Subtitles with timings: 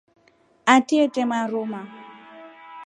[0.73, 1.81] Atri etre maruma.